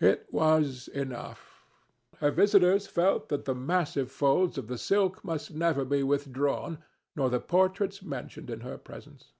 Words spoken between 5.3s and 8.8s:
never be withdrawn nor the portraits mentioned in her